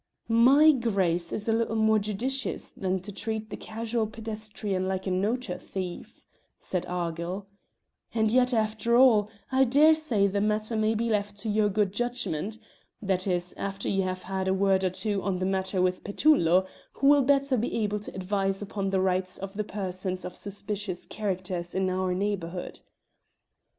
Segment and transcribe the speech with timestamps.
[0.27, 5.11] "My Grace is a little more judicious than to treat the casual pedestrian like a
[5.11, 6.23] notour thief,"
[6.57, 7.45] said Argyll;
[8.11, 11.93] "and yet, after all, I dare say the matter may be left to your good
[11.93, 12.57] judgment
[12.99, 16.65] that is, after you have had a word or two on the matter with Petullo,
[16.93, 21.05] who will better be able to advise upon the rights to the persons of suspicious
[21.05, 22.79] characters in our neighbourhood."